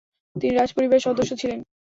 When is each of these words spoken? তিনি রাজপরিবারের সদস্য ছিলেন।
তিনি 0.35 0.53
রাজপরিবারের 0.53 1.05
সদস্য 1.07 1.31
ছিলেন। 1.41 1.59